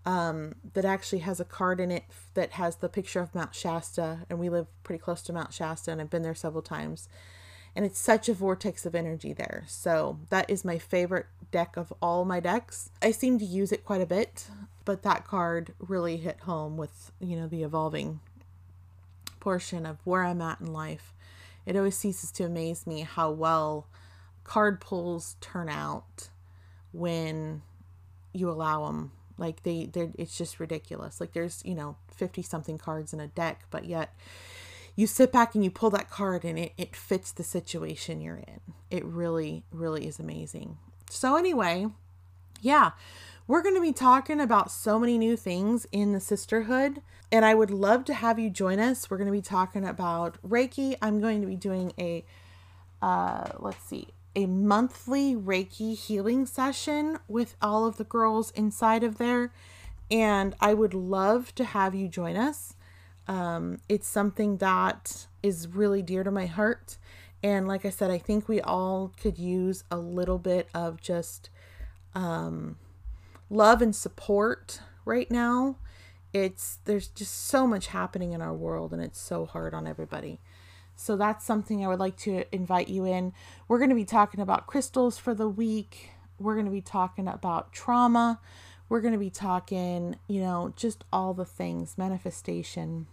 um, 0.06 0.56
that 0.74 0.86
actually 0.86 1.20
has 1.20 1.40
a 1.40 1.46
card 1.46 1.80
in 1.80 1.92
it 1.92 2.04
that 2.34 2.52
has 2.52 2.78
the 2.78 2.90
picture 2.90 3.20
of 3.20 3.34
Mount 3.34 3.56
Shasta, 3.56 4.26
and 4.30 4.40
we 4.40 4.50
live 4.50 4.68
pretty 4.84 5.02
close 5.02 5.22
to 5.24 5.34
Mount 5.34 5.54
Shasta, 5.54 5.92
and 5.92 6.02
I've 6.02 6.10
been 6.10 6.24
there 6.24 6.36
several 6.36 6.62
times. 6.62 7.08
And 7.76 7.86
it's 7.86 8.00
such 8.00 8.30
a 8.30 8.34
vortex 8.36 8.86
of 8.86 8.94
energy 8.94 9.34
there. 9.34 9.64
So 9.68 10.20
that 10.30 10.48
is 10.48 10.64
my 10.64 10.78
favorite 10.78 11.26
deck 11.50 11.76
of 11.76 11.92
all 12.04 12.24
my 12.24 12.40
decks. 12.40 12.92
I 13.02 13.10
seem 13.10 13.40
to 13.40 13.46
use 13.46 13.72
it 13.72 13.84
quite 13.84 14.02
a 14.02 14.06
bit, 14.06 14.48
but 14.86 15.02
that 15.02 15.26
card 15.26 15.74
really 15.80 16.18
hit 16.18 16.42
home 16.42 16.78
with, 16.78 17.12
you 17.20 17.36
know, 17.36 17.48
the 17.48 17.64
evolving 17.64 18.20
portion 19.40 19.88
of 19.88 19.98
where 20.04 20.24
I'm 20.24 20.42
at 20.42 20.62
in 20.62 20.72
life 20.72 21.14
it 21.66 21.76
always 21.76 21.98
ceases 21.98 22.32
to 22.34 22.46
amaze 22.46 22.86
me 22.86 23.02
how 23.02 23.32
well 23.32 23.88
card 24.44 24.82
pulls 24.82 25.36
turn 25.40 25.70
out 25.70 26.30
when 26.92 27.62
you 28.34 28.50
allow 28.50 28.86
them 28.86 29.12
Like 29.38 29.64
they 29.64 29.86
they 29.86 30.12
it's 30.18 30.38
just 30.38 30.60
ridiculous. 30.60 31.20
Like 31.20 31.34
there's, 31.34 31.62
you 31.66 31.76
know, 31.76 31.98
50 32.16 32.42
something 32.42 32.78
cards 32.78 33.14
in 33.14 33.20
a 33.20 33.28
deck, 33.28 33.66
but 33.72 33.86
yet 33.86 34.14
you 34.96 35.08
sit 35.08 35.32
back 35.32 35.56
and 35.56 35.64
you 35.64 35.72
pull 35.72 35.90
that 35.92 36.10
card 36.10 36.44
and 36.44 36.60
it, 36.60 36.74
it 36.78 36.96
fits 36.96 37.32
the 37.32 37.44
situation 37.44 38.22
you're 38.22 38.38
in. 38.38 38.60
It 38.92 39.04
really, 39.04 39.64
really 39.72 40.06
is 40.06 40.20
amazing. 40.20 40.78
So, 41.10 41.36
anyway, 41.36 41.88
yeah, 42.64 42.92
we're 43.46 43.62
going 43.62 43.76
to 43.76 43.82
be 43.82 43.92
talking 43.92 44.40
about 44.40 44.72
so 44.72 44.98
many 44.98 45.18
new 45.18 45.36
things 45.36 45.86
in 45.92 46.14
the 46.14 46.20
sisterhood, 46.22 47.02
and 47.32 47.44
I 47.44 47.54
would 47.54 47.70
love 47.70 48.06
to 48.06 48.14
have 48.14 48.40
you 48.40 48.50
join 48.50 48.80
us. 48.80 49.10
We're 49.10 49.18
going 49.18 49.28
to 49.28 49.34
be 49.34 49.42
talking 49.42 49.86
about 49.86 50.38
Reiki. 50.42 50.96
I'm 51.02 51.20
going 51.20 51.42
to 51.42 51.48
be 51.48 51.58
doing 51.58 51.92
a, 52.00 52.24
uh, 53.02 53.50
let's 53.60 53.84
see, 53.84 54.08
a 54.36 54.46
monthly 54.46 55.36
Reiki 55.36 55.98
healing 55.98 56.46
session 56.46 57.20
with 57.28 57.56
all 57.62 57.86
of 57.86 57.98
the 57.98 58.06
girls 58.06 58.52
inside 58.52 59.04
of 59.04 59.18
there, 59.18 59.52
and 60.10 60.56
I 60.62 60.74
would 60.74 60.94
love 60.94 61.54
to 61.56 61.66
have 61.66 61.94
you 61.94 62.08
join 62.08 62.38
us. 62.38 62.76
Um, 63.28 63.80
it's 63.90 64.08
something 64.08 64.58
that 64.58 65.28
is 65.42 65.68
really 65.68 66.02
dear 66.02 66.24
to 66.24 66.32
my 66.32 66.46
heart. 66.46 66.98
And 67.44 67.68
like 67.68 67.84
I 67.84 67.90
said, 67.90 68.10
I 68.10 68.20
think 68.20 68.48
we 68.48 68.62
all 68.62 69.12
could 69.22 69.38
use 69.38 69.84
a 69.92 69.98
little 69.98 70.38
bit 70.40 70.70
of 70.74 71.02
just 71.02 71.50
um, 72.16 72.78
love 73.50 73.82
and 73.82 73.96
support 73.96 74.80
right 75.06 75.30
now. 75.30 75.78
It's 76.34 76.80
there's 76.86 77.08
just 77.08 77.48
so 77.48 77.68
much 77.68 77.88
happening 77.88 78.34
in 78.34 78.42
our 78.42 78.54
world 78.54 78.92
and 78.92 79.02
it's 79.02 79.20
so 79.20 79.46
hard 79.46 79.74
on 79.74 79.86
everybody. 79.86 80.40
So 80.96 81.16
that's 81.16 81.46
something 81.46 81.84
I 81.84 81.88
would 81.88 82.00
like 82.00 82.18
to 82.18 82.44
invite 82.54 82.88
you 82.88 83.06
in. 83.06 83.34
We're 83.68 83.80
going 83.80 83.90
to 83.90 83.96
be 83.96 84.06
talking 84.06 84.40
about 84.40 84.68
crystals 84.68 85.18
for 85.18 85.34
the 85.34 85.48
week. 85.48 86.12
We're 86.40 86.54
going 86.54 86.66
to 86.66 86.72
be 86.72 86.82
talking 86.82 87.28
about 87.28 87.72
trauma. 87.74 88.40
We're 88.90 89.02
going 89.02 89.14
to 89.14 89.20
be 89.20 89.30
talking, 89.30 90.18
you 90.28 90.42
know, 90.42 90.74
just 90.76 91.04
all 91.12 91.34
the 91.34 91.46
things, 91.46 91.98
manifestation, 91.98 93.08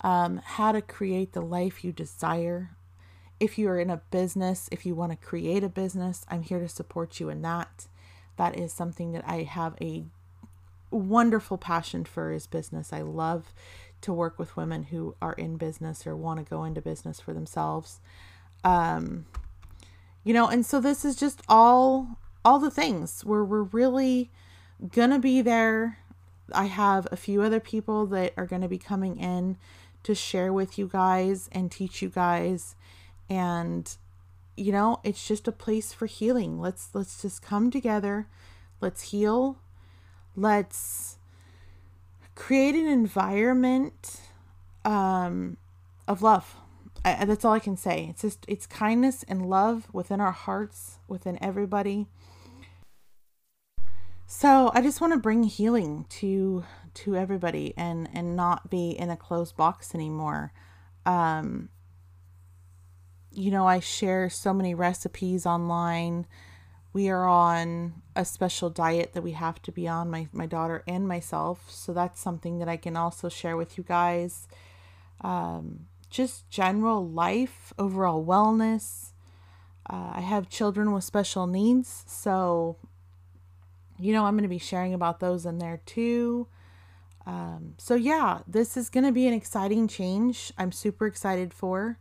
um, 0.00 0.40
how 0.44 0.72
to 0.72 0.82
create 0.82 1.32
the 1.32 1.42
life 1.42 1.84
you 1.84 1.92
desire. 1.92 2.75
If 3.38 3.58
you're 3.58 3.78
in 3.78 3.90
a 3.90 3.98
business, 4.10 4.68
if 4.72 4.86
you 4.86 4.94
want 4.94 5.12
to 5.12 5.26
create 5.26 5.62
a 5.62 5.68
business, 5.68 6.24
I'm 6.28 6.42
here 6.42 6.60
to 6.60 6.68
support 6.68 7.20
you 7.20 7.28
in 7.28 7.42
that. 7.42 7.86
That 8.36 8.56
is 8.56 8.72
something 8.72 9.12
that 9.12 9.24
I 9.26 9.42
have 9.42 9.76
a 9.80 10.04
wonderful 10.90 11.58
passion 11.58 12.04
for 12.04 12.32
is 12.32 12.46
business. 12.46 12.92
I 12.92 13.02
love 13.02 13.52
to 14.02 14.12
work 14.12 14.38
with 14.38 14.56
women 14.56 14.84
who 14.84 15.14
are 15.20 15.32
in 15.32 15.56
business 15.56 16.06
or 16.06 16.16
want 16.16 16.38
to 16.38 16.48
go 16.48 16.64
into 16.64 16.80
business 16.80 17.20
for 17.20 17.32
themselves. 17.32 18.00
Um, 18.64 19.26
you 20.24 20.32
know, 20.34 20.48
and 20.48 20.64
so 20.64 20.80
this 20.80 21.04
is 21.04 21.16
just 21.16 21.42
all 21.48 22.18
all 22.44 22.58
the 22.58 22.70
things 22.70 23.24
where 23.24 23.44
we're 23.44 23.62
really 23.62 24.30
gonna 24.92 25.18
be 25.18 25.42
there. 25.42 25.98
I 26.52 26.66
have 26.66 27.08
a 27.10 27.16
few 27.16 27.42
other 27.42 27.60
people 27.60 28.06
that 28.06 28.32
are 28.36 28.46
gonna 28.46 28.68
be 28.68 28.78
coming 28.78 29.18
in 29.18 29.56
to 30.04 30.14
share 30.14 30.52
with 30.52 30.78
you 30.78 30.86
guys 30.86 31.48
and 31.50 31.70
teach 31.70 32.02
you 32.02 32.08
guys 32.08 32.76
and 33.28 33.96
you 34.56 34.72
know 34.72 35.00
it's 35.04 35.26
just 35.26 35.48
a 35.48 35.52
place 35.52 35.92
for 35.92 36.06
healing. 36.06 36.60
Let's 36.60 36.90
let's 36.94 37.22
just 37.22 37.42
come 37.42 37.70
together. 37.70 38.28
Let's 38.80 39.10
heal. 39.10 39.58
Let's 40.34 41.18
create 42.34 42.74
an 42.74 42.86
environment 42.86 44.20
um 44.84 45.56
of 46.06 46.22
love. 46.22 46.56
I, 47.04 47.24
that's 47.24 47.44
all 47.44 47.52
i 47.52 47.58
can 47.58 47.76
say. 47.76 48.08
It's 48.10 48.22
just 48.22 48.44
it's 48.48 48.66
kindness 48.66 49.24
and 49.28 49.48
love 49.48 49.88
within 49.92 50.20
our 50.20 50.32
hearts 50.32 50.98
within 51.08 51.38
everybody. 51.42 52.06
So 54.26 54.72
I 54.74 54.82
just 54.82 55.00
want 55.00 55.12
to 55.12 55.18
bring 55.18 55.44
healing 55.44 56.06
to 56.10 56.64
to 56.94 57.16
everybody 57.16 57.74
and 57.76 58.08
and 58.12 58.34
not 58.34 58.70
be 58.70 58.90
in 58.90 59.10
a 59.10 59.16
closed 59.16 59.56
box 59.56 59.94
anymore. 59.94 60.52
Um 61.04 61.68
you 63.36 63.50
know, 63.50 63.66
I 63.66 63.80
share 63.80 64.30
so 64.30 64.52
many 64.54 64.74
recipes 64.74 65.46
online. 65.46 66.26
We 66.92 67.10
are 67.10 67.26
on 67.26 68.02
a 68.14 68.24
special 68.24 68.70
diet 68.70 69.12
that 69.12 69.22
we 69.22 69.32
have 69.32 69.60
to 69.62 69.72
be 69.72 69.86
on 69.86 70.10
my 70.10 70.28
my 70.32 70.46
daughter 70.46 70.82
and 70.88 71.06
myself, 71.06 71.70
so 71.70 71.92
that's 71.92 72.20
something 72.20 72.58
that 72.58 72.68
I 72.68 72.76
can 72.76 72.96
also 72.96 73.28
share 73.28 73.56
with 73.56 73.76
you 73.76 73.84
guys. 73.84 74.48
Um 75.20 75.86
just 76.08 76.48
general 76.48 77.06
life, 77.06 77.72
overall 77.78 78.24
wellness. 78.24 79.10
Uh, 79.88 80.12
I 80.14 80.20
have 80.20 80.48
children 80.48 80.92
with 80.92 81.04
special 81.04 81.46
needs, 81.46 82.04
so 82.06 82.76
you 83.98 84.12
know, 84.12 84.24
I'm 84.24 84.34
going 84.34 84.42
to 84.42 84.48
be 84.48 84.58
sharing 84.58 84.94
about 84.94 85.20
those 85.20 85.46
in 85.46 85.58
there 85.58 85.80
too. 85.86 86.48
Um, 87.26 87.74
so, 87.78 87.94
yeah, 87.94 88.40
this 88.46 88.76
is 88.76 88.88
going 88.90 89.04
to 89.04 89.12
be 89.12 89.26
an 89.26 89.34
exciting 89.34 89.88
change. 89.88 90.52
I'm 90.58 90.72
super 90.72 91.06
excited 91.06 91.52
for. 91.52 91.98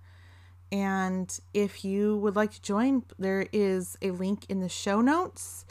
And 0.71 1.37
if 1.53 1.85
you 1.85 2.17
would 2.17 2.35
like 2.35 2.51
to 2.53 2.61
join, 2.61 3.03
there 3.17 3.47
is 3.53 3.97
a 4.01 4.11
link 4.11 4.45
in 4.49 4.59
the 4.59 4.69
show 4.69 5.01
notes. 5.01 5.65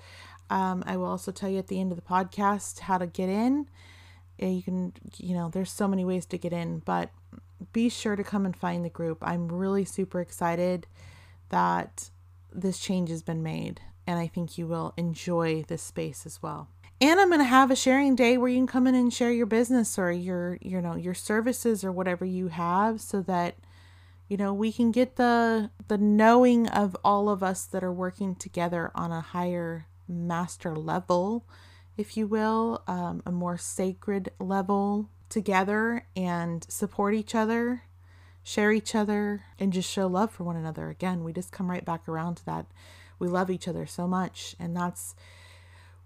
Um, 0.51 0.85
I 0.87 0.97
will 0.97 1.07
also 1.07 1.33
tell 1.33 1.49
you 1.49 1.59
at 1.59 1.69
the 1.69 1.81
end 1.81 1.93
of 1.93 1.97
the 1.97 2.03
podcast 2.03 2.81
how 2.81 2.99
to 2.99 3.07
get 3.07 3.29
in. 3.29 3.69
You 4.39 4.63
can, 4.63 4.93
you 5.17 5.35
know, 5.35 5.49
there's 5.49 5.71
so 5.71 5.89
many 5.89 6.05
ways 6.05 6.27
to 6.27 6.39
get 6.39 6.53
in, 6.53 6.81
but 6.81 7.11
be 7.73 7.89
sure 7.89 8.17
to 8.17 8.25
come 8.25 8.45
and 8.45 8.57
find 8.57 8.85
the 8.85 8.91
group. 8.91 9.19
I'm 9.23 9.49
really 9.49 9.85
super 9.85 10.21
excited 10.21 10.87
that 11.49 12.11
this 12.53 12.79
change 12.79 13.11
has 13.11 13.23
been 13.23 13.43
made 13.43 13.81
and 14.07 14.19
I 14.19 14.27
think 14.27 14.59
you 14.59 14.67
will 14.67 14.93
enjoy 14.97 15.65
this 15.67 15.83
space 15.83 16.27
as 16.27 16.43
well. 16.43 16.69
And 17.01 17.19
I'm 17.19 17.29
going 17.29 17.41
to 17.41 17.45
have 17.45 17.71
a 17.71 17.77
sharing 17.77 18.15
day 18.15 18.37
where 18.37 18.49
you 18.49 18.59
can 18.59 18.67
come 18.67 18.87
in 18.87 18.95
and 18.95 19.13
share 19.13 19.33
your 19.33 19.47
business 19.47 19.99
or 19.99 20.11
your, 20.11 20.59
you 20.61 20.81
know, 20.81 20.95
your 20.95 21.15
services 21.15 21.85
or 21.85 21.93
whatever 21.93 22.25
you 22.25 22.49
have 22.49 23.01
so 23.01 23.21
that 23.23 23.57
you 24.29 24.37
know, 24.37 24.53
we 24.55 24.73
can 24.73 24.91
get 24.91 25.17
the 25.17 25.71
the 25.89 25.99
knowing 25.99 26.69
of 26.69 26.97
all 27.05 27.29
of 27.29 27.43
us 27.43 27.65
that 27.67 27.85
are 27.85 27.93
working 27.93 28.35
together 28.35 28.91
on 28.95 29.13
a 29.13 29.21
higher 29.21 29.87
master 30.09 30.75
level, 30.75 31.47
if 31.97 32.17
you 32.17 32.27
will, 32.27 32.83
um, 32.87 33.23
a 33.27 33.33
more 33.33 33.59
sacred 33.59 34.31
level 34.39 35.11
together 35.29 36.07
and 36.17 36.65
support 36.69 37.15
each 37.15 37.35
other, 37.35 37.83
share 38.43 38.73
each 38.73 38.95
other, 38.95 39.45
and 39.59 39.73
just 39.73 39.91
show 39.91 40.07
love 40.07 40.31
for 40.31 40.45
one 40.45 40.57
another. 40.57 40.89
Again, 40.89 41.25
we 41.25 41.33
just 41.33 41.53
come 41.53 41.71
right 41.71 41.85
back 41.85 42.09
around 42.09 42.37
to 42.37 42.45
that 42.47 42.67
we 43.19 43.29
love 43.29 43.51
each 43.51 43.69
other 43.69 43.87
so 43.87 44.07
much. 44.07 44.55
And 44.59 44.77
that's, 44.77 45.15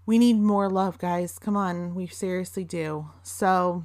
we 0.05 0.17
need 0.17 0.37
more 0.37 0.69
love, 0.69 0.97
guys. 0.97 1.39
Come 1.39 1.57
on. 1.57 1.95
We 1.95 2.07
seriously 2.07 2.63
do. 2.63 3.09
So 3.23 3.83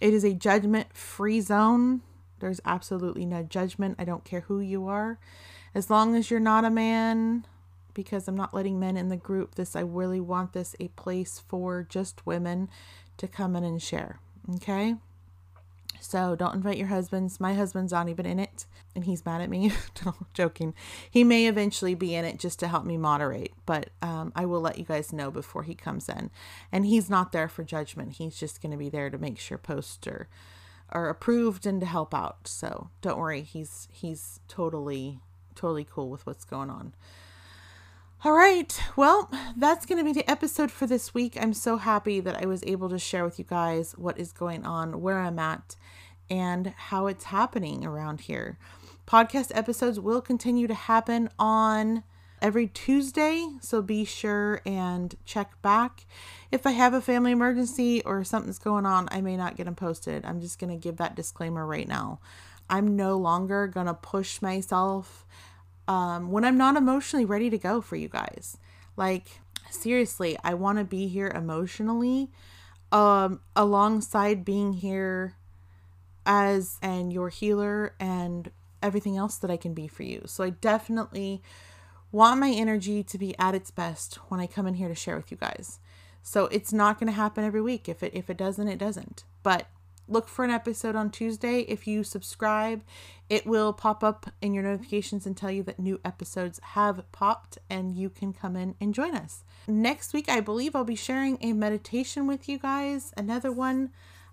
it 0.00 0.14
is 0.14 0.24
a 0.24 0.34
judgment 0.34 0.94
free 0.96 1.40
zone. 1.40 2.02
There's 2.42 2.60
absolutely 2.64 3.24
no 3.24 3.44
judgment. 3.44 3.94
I 4.00 4.04
don't 4.04 4.24
care 4.24 4.40
who 4.40 4.58
you 4.58 4.88
are. 4.88 5.20
As 5.76 5.88
long 5.90 6.16
as 6.16 6.28
you're 6.28 6.40
not 6.40 6.64
a 6.64 6.70
man, 6.70 7.46
because 7.94 8.26
I'm 8.26 8.36
not 8.36 8.52
letting 8.52 8.80
men 8.80 8.96
in 8.96 9.10
the 9.10 9.16
group, 9.16 9.54
this, 9.54 9.76
I 9.76 9.80
really 9.80 10.18
want 10.18 10.52
this 10.52 10.74
a 10.80 10.88
place 10.88 11.40
for 11.46 11.86
just 11.88 12.26
women 12.26 12.68
to 13.18 13.28
come 13.28 13.54
in 13.54 13.62
and 13.62 13.80
share. 13.80 14.18
Okay? 14.56 14.96
So 16.00 16.34
don't 16.34 16.56
invite 16.56 16.78
your 16.78 16.88
husbands. 16.88 17.38
My 17.38 17.54
husband's 17.54 17.92
not 17.92 18.08
even 18.08 18.26
in 18.26 18.40
it, 18.40 18.66
and 18.96 19.04
he's 19.04 19.24
mad 19.24 19.40
at 19.40 19.48
me. 19.48 19.70
no, 20.04 20.14
joking. 20.34 20.74
He 21.08 21.22
may 21.22 21.46
eventually 21.46 21.94
be 21.94 22.16
in 22.16 22.24
it 22.24 22.40
just 22.40 22.58
to 22.58 22.66
help 22.66 22.84
me 22.84 22.96
moderate, 22.96 23.52
but 23.66 23.90
um, 24.02 24.32
I 24.34 24.46
will 24.46 24.60
let 24.60 24.78
you 24.78 24.84
guys 24.84 25.12
know 25.12 25.30
before 25.30 25.62
he 25.62 25.76
comes 25.76 26.08
in. 26.08 26.30
And 26.72 26.86
he's 26.86 27.08
not 27.08 27.30
there 27.30 27.48
for 27.48 27.62
judgment. 27.62 28.14
He's 28.14 28.36
just 28.36 28.60
going 28.60 28.72
to 28.72 28.78
be 28.78 28.88
there 28.88 29.10
to 29.10 29.16
make 29.16 29.38
sure 29.38 29.58
posts 29.58 30.08
are, 30.08 30.26
are 30.92 31.08
approved 31.08 31.66
and 31.66 31.80
to 31.80 31.86
help 31.86 32.14
out. 32.14 32.46
So 32.46 32.90
don't 33.00 33.18
worry. 33.18 33.42
He's 33.42 33.88
he's 33.90 34.40
totally 34.48 35.20
totally 35.54 35.84
cool 35.84 36.08
with 36.10 36.26
what's 36.26 36.44
going 36.44 36.70
on. 36.70 36.94
All 38.24 38.32
right. 38.32 38.80
Well, 38.94 39.28
that's 39.56 39.84
going 39.84 39.98
to 39.98 40.04
be 40.04 40.12
the 40.12 40.30
episode 40.30 40.70
for 40.70 40.86
this 40.86 41.12
week. 41.12 41.36
I'm 41.40 41.52
so 41.52 41.76
happy 41.76 42.20
that 42.20 42.40
I 42.40 42.46
was 42.46 42.62
able 42.64 42.88
to 42.90 42.98
share 42.98 43.24
with 43.24 43.36
you 43.36 43.44
guys 43.44 43.92
what 43.98 44.16
is 44.16 44.30
going 44.30 44.64
on, 44.64 45.00
where 45.00 45.18
I'm 45.18 45.40
at, 45.40 45.74
and 46.30 46.68
how 46.68 47.08
it's 47.08 47.24
happening 47.24 47.84
around 47.84 48.22
here. 48.22 48.58
Podcast 49.08 49.50
episodes 49.56 49.98
will 49.98 50.20
continue 50.20 50.68
to 50.68 50.74
happen 50.74 51.30
on 51.36 52.04
every 52.42 52.66
Tuesday, 52.66 53.46
so 53.60 53.80
be 53.80 54.04
sure 54.04 54.60
and 54.66 55.14
check 55.24 55.62
back. 55.62 56.04
If 56.50 56.66
I 56.66 56.72
have 56.72 56.92
a 56.92 57.00
family 57.00 57.30
emergency 57.30 58.02
or 58.02 58.24
something's 58.24 58.58
going 58.58 58.84
on, 58.84 59.08
I 59.12 59.20
may 59.20 59.36
not 59.36 59.56
get 59.56 59.64
them 59.64 59.76
posted. 59.76 60.24
I'm 60.24 60.40
just 60.40 60.58
going 60.58 60.70
to 60.70 60.76
give 60.76 60.96
that 60.96 61.14
disclaimer 61.14 61.64
right 61.64 61.88
now. 61.88 62.18
I'm 62.68 62.96
no 62.96 63.16
longer 63.16 63.68
going 63.68 63.86
to 63.86 63.94
push 63.94 64.42
myself 64.42 65.24
um, 65.86 66.30
when 66.30 66.44
I'm 66.44 66.58
not 66.58 66.76
emotionally 66.76 67.24
ready 67.24 67.48
to 67.48 67.58
go 67.58 67.80
for 67.80 67.96
you 67.96 68.08
guys. 68.08 68.58
Like, 68.96 69.40
seriously, 69.70 70.36
I 70.42 70.54
want 70.54 70.78
to 70.78 70.84
be 70.84 71.06
here 71.06 71.28
emotionally 71.28 72.30
um, 72.90 73.40
alongside 73.54 74.44
being 74.44 74.74
here 74.74 75.36
as 76.26 76.78
and 76.82 77.12
your 77.12 77.28
healer 77.28 77.94
and 78.00 78.50
everything 78.82 79.16
else 79.16 79.36
that 79.36 79.50
I 79.50 79.56
can 79.56 79.74
be 79.74 79.86
for 79.86 80.02
you. 80.02 80.22
So 80.26 80.42
I 80.44 80.50
definitely 80.50 81.40
want 82.12 82.38
my 82.38 82.50
energy 82.50 83.02
to 83.02 83.18
be 83.18 83.36
at 83.38 83.54
its 83.54 83.70
best 83.70 84.16
when 84.28 84.38
I 84.38 84.46
come 84.46 84.66
in 84.66 84.74
here 84.74 84.88
to 84.88 84.94
share 84.94 85.16
with 85.16 85.30
you 85.30 85.36
guys. 85.36 85.80
So 86.22 86.44
it's 86.46 86.72
not 86.72 87.00
going 87.00 87.08
to 87.08 87.16
happen 87.16 87.42
every 87.42 87.62
week. 87.62 87.88
If 87.88 88.02
it 88.02 88.12
if 88.14 88.30
it 88.30 88.36
doesn't, 88.36 88.68
it 88.68 88.78
doesn't. 88.78 89.24
But 89.42 89.66
look 90.06 90.28
for 90.28 90.44
an 90.44 90.50
episode 90.50 90.94
on 90.94 91.10
Tuesday. 91.10 91.60
If 91.60 91.86
you 91.86 92.04
subscribe, 92.04 92.82
it 93.28 93.46
will 93.46 93.72
pop 93.72 94.04
up 94.04 94.30
in 94.40 94.52
your 94.52 94.62
notifications 94.62 95.26
and 95.26 95.36
tell 95.36 95.50
you 95.50 95.62
that 95.64 95.80
new 95.80 96.00
episodes 96.04 96.60
have 96.62 97.10
popped 97.12 97.58
and 97.70 97.96
you 97.96 98.10
can 98.10 98.32
come 98.32 98.56
in 98.56 98.74
and 98.80 98.94
join 98.94 99.14
us. 99.14 99.42
Next 99.66 100.12
week, 100.12 100.28
I 100.28 100.40
believe 100.40 100.76
I'll 100.76 100.84
be 100.84 100.96
sharing 100.96 101.38
a 101.40 101.52
meditation 101.52 102.26
with 102.26 102.48
you 102.48 102.58
guys, 102.58 103.12
another 103.16 103.50
one 103.50 103.90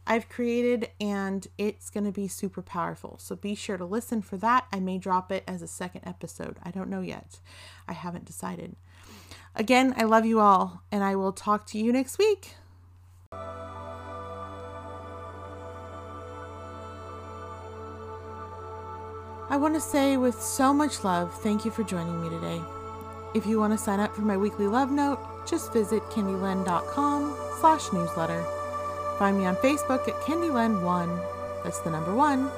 I've 0.10 0.28
created, 0.28 0.89
and 1.00 1.46
it's 1.60 1.92
going 1.92 2.06
to 2.06 2.12
be 2.12 2.28
super 2.28 2.63
powerful. 2.63 3.20
So 3.20 3.36
be 3.36 3.54
sure 3.54 3.78
to 3.78 3.86
listen 3.86 4.24
for 4.24 4.38
that. 4.38 4.66
I 4.74 4.80
may 4.80 4.98
drop 4.98 5.32
it 5.32 5.44
as 5.48 5.62
a 5.62 5.68
second 5.68 6.01
episode. 6.04 6.58
I 6.63 6.72
don't 6.72 6.89
know 6.89 7.01
yet. 7.01 7.39
I 7.88 7.94
haven't 7.94 8.25
decided. 8.25 8.75
Again, 9.56 9.94
I 9.96 10.06
love 10.06 10.25
you 10.25 10.39
all, 10.39 10.82
and 10.92 11.04
I 11.04 11.16
will 11.16 11.32
talk 11.32 11.68
to 11.68 11.78
you 11.78 11.94
next 11.94 12.18
week. 12.18 12.56
I 19.51 19.58
want 19.58 19.75
to 19.75 19.82
say 19.82 20.18
with 20.18 20.42
so 20.42 20.74
much 20.74 21.04
love, 21.04 21.39
thank 21.42 21.66
you 21.66 21.72
for 21.72 21.84
joining 21.84 22.20
me 22.22 22.30
today. 22.30 22.62
If 23.36 23.46
you 23.46 23.60
want 23.60 23.74
to 23.74 23.78
sign 23.78 24.00
up 24.00 24.16
for 24.16 24.22
my 24.22 24.38
weekly 24.38 24.66
love 24.68 24.89
note, 24.89 25.20
just 25.48 25.72
visit 25.72 26.01
kindylynn.com 26.04 27.36
slash 27.60 27.94
newsletter. 27.94 28.44
Find 29.19 29.38
me 29.38 29.45
on 29.45 29.57
Facebook 29.57 30.07
at 30.07 30.15
kindylynn1, 30.21 31.63
that's 31.63 31.79
the 31.79 31.91
number 31.91 32.15
one. 32.15 32.49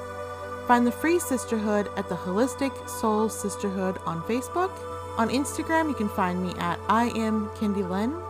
Find 0.68 0.86
the 0.86 0.92
free 0.92 1.18
sisterhood 1.18 1.90
at 1.96 2.08
the 2.08 2.14
Holistic 2.14 2.88
Soul 2.88 3.28
Sisterhood 3.28 3.98
on 4.06 4.22
Facebook. 4.22 4.70
On 5.18 5.28
Instagram, 5.28 5.88
you 5.88 5.94
can 5.94 6.08
find 6.08 6.42
me 6.42 6.54
at 6.58 6.78
I 6.88 7.06
am 7.16 7.48
kindylynn. 7.56 8.22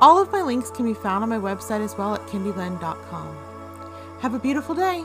All 0.00 0.20
of 0.20 0.30
my 0.32 0.42
links 0.42 0.70
can 0.70 0.84
be 0.84 0.94
found 0.94 1.22
on 1.22 1.30
my 1.30 1.38
website 1.38 1.80
as 1.80 1.96
well 1.96 2.14
at 2.14 2.26
kindylynn.com. 2.26 3.36
Have 4.20 4.34
a 4.34 4.38
beautiful 4.38 4.74
day. 4.74 5.04